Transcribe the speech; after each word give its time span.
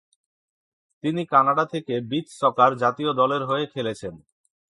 তিনি 1.03 1.21
কানাডা 1.25 1.65
থেকে 1.65 1.93
beach 2.01 2.27
soccer 2.41 2.71
জাতীয় 2.75 3.11
দলের 3.13 3.43
হয়ে 3.45 3.65
খেলেছেন। 3.65 4.13